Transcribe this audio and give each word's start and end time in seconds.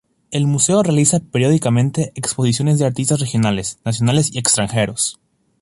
El 0.31 0.47
museo 0.47 0.81
realiza 0.81 1.19
periódicamente 1.19 2.11
exposiciones 2.15 2.79
de 2.79 2.87
artistas 2.87 3.19
regionales, 3.19 3.77
nacionales 3.85 4.33
y 4.33 4.39
extranjeros. 4.39 5.19